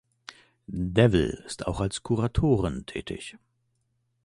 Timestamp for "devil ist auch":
0.71-1.79